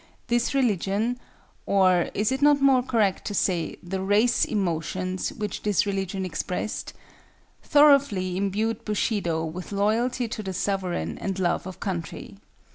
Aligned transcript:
This 0.29 0.55
religion—or, 0.55 2.09
is 2.15 2.31
it 2.31 2.41
not 2.41 2.59
more 2.59 2.81
correct 2.81 3.23
to 3.25 3.35
say, 3.35 3.75
the 3.83 4.01
race 4.01 4.43
emotions 4.45 5.29
which 5.31 5.61
this 5.61 5.85
religion 5.85 6.25
expressed?—thoroughly 6.25 8.35
imbued 8.35 8.83
Bushido 8.83 9.45
with 9.45 9.71
loyalty 9.71 10.27
to 10.27 10.41
the 10.41 10.53
sovereign 10.53 11.19
and 11.19 11.37
love 11.37 11.67
of 11.67 11.79
country. 11.79 12.37